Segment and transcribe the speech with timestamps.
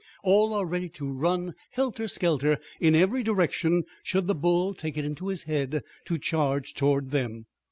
[0.23, 5.05] All are ready to run helter skelter in every direction should the bull take it
[5.05, 7.45] into his head to charge toward them.